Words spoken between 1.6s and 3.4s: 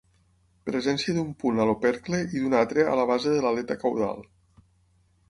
a l'opercle i d'un altre a la base